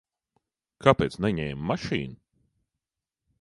[0.85, 2.17] Kāpēc neņēma mašīnu?